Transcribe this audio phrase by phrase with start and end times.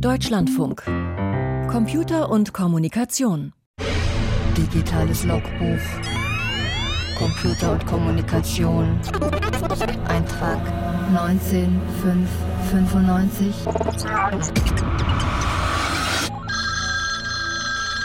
[0.00, 0.82] Deutschlandfunk.
[1.70, 3.52] Computer und Kommunikation.
[4.56, 5.78] Digitales Logbuch.
[7.18, 9.00] Computer und Kommunikation.
[10.06, 10.58] Eintrag
[11.12, 13.54] 19595.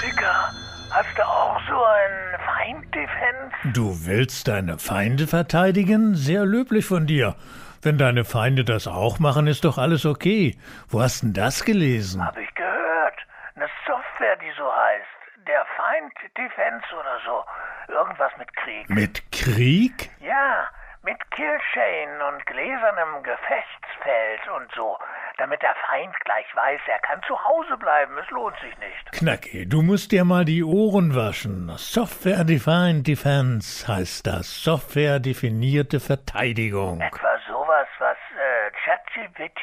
[0.02, 0.54] Dicker,
[0.92, 3.52] hast du auch so ein Feinddefense?
[3.74, 6.16] Du willst deine Feinde verteidigen?
[6.16, 7.36] Sehr löblich von dir.
[7.84, 10.56] Wenn deine Feinde das auch machen, ist doch alles okay.
[10.88, 12.24] Wo hast denn das gelesen?
[12.24, 13.18] Hab ich gehört.
[13.56, 15.48] Eine Software, die so heißt.
[15.48, 17.44] Der Feind Defense oder so.
[17.92, 18.90] Irgendwas mit Krieg.
[18.90, 20.12] Mit Krieg?
[20.20, 20.68] Ja,
[21.04, 24.98] mit Killchain und gläsernem Gefechtsfeld und so.
[25.38, 28.14] Damit der Feind gleich weiß, er kann zu Hause bleiben.
[28.24, 29.12] Es lohnt sich nicht.
[29.14, 31.72] Knacki, du musst dir mal die Ohren waschen.
[31.78, 34.64] Software Defined Defense heißt das.
[34.64, 37.02] Software definierte Verteidigung.
[37.02, 37.31] Etwa
[39.42, 39.62] ChatGPT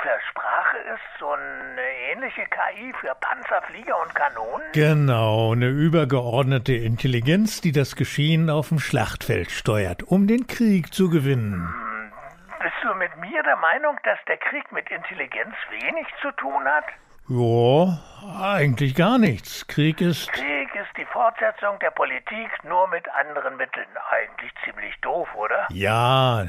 [0.00, 1.82] für Sprache ist, so eine
[2.12, 4.66] ähnliche KI für Panzer, Flieger und Kanonen?
[4.72, 11.10] Genau, eine übergeordnete Intelligenz, die das Geschehen auf dem Schlachtfeld steuert, um den Krieg zu
[11.10, 11.68] gewinnen.
[12.62, 16.84] Bist du mit mir der Meinung, dass der Krieg mit Intelligenz wenig zu tun hat?
[17.28, 17.98] Ja,
[18.42, 19.66] eigentlich gar nichts.
[19.68, 20.32] Krieg ist.
[20.32, 23.86] Krieg ist die Fortsetzung der Politik nur mit anderen Mitteln.
[24.10, 25.66] Eigentlich ziemlich doof, oder?
[25.70, 26.46] Ja,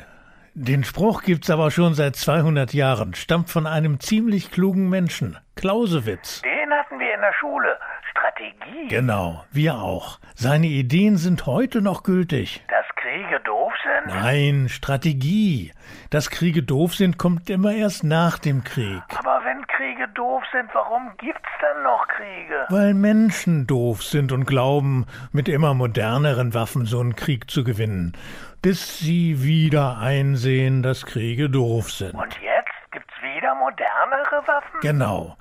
[0.61, 6.41] den Spruch gibt's aber schon seit 200 Jahren, stammt von einem ziemlich klugen Menschen, Clausewitz.
[6.41, 7.77] Den hatten wir in der Schule.
[8.11, 8.89] Strategie.
[8.89, 10.19] Genau, wir auch.
[10.35, 12.61] Seine Ideen sind heute noch gültig.
[12.67, 13.98] Dass Kriege doof sind?
[14.09, 15.71] Nein, Strategie.
[16.09, 19.01] Dass Kriege doof sind, kommt immer erst nach dem Krieg.
[19.17, 22.65] Aber wenn Kriege doof sind, warum gibt's dann noch Kriege?
[22.69, 28.13] Weil Menschen doof sind und glauben, mit immer moderneren Waffen so einen Krieg zu gewinnen.
[28.61, 32.15] Bis sie wieder einsehen, dass Kriege doof sind.
[32.15, 34.79] Und jetzt gibt's wieder modernere Waffen?
[34.81, 35.37] Genau.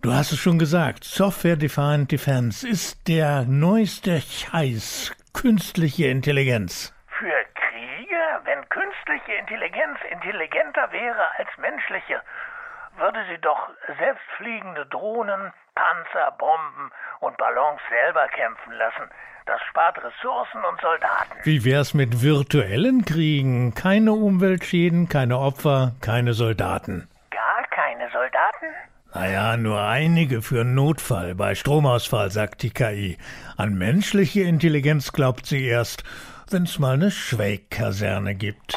[0.00, 6.94] Du hast es schon gesagt, Software Defined Defense ist der neueste Scheiß, künstliche Intelligenz.
[8.44, 12.20] Wenn künstliche Intelligenz intelligenter wäre als menschliche,
[12.96, 16.90] würde sie doch selbstfliegende Drohnen, Panzer, Bomben
[17.20, 19.10] und Ballons selber kämpfen lassen.
[19.46, 21.38] Das spart Ressourcen und Soldaten.
[21.44, 23.74] Wie wär's mit virtuellen Kriegen?
[23.74, 27.08] Keine Umweltschäden, keine Opfer, keine Soldaten.
[27.30, 28.66] Gar keine Soldaten?
[29.14, 33.16] Naja, nur einige für Notfall bei Stromausfall, sagt die KI.
[33.56, 36.04] An menschliche Intelligenz glaubt sie erst,
[36.52, 38.74] wenn's mal eine Schweikkaserne gibt.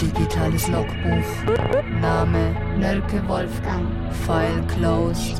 [0.00, 1.54] Digitales Logbuch.
[2.00, 3.86] Name Nölke Wolfgang.
[4.26, 5.38] File closed.